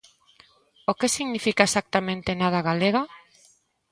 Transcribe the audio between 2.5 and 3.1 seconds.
galega?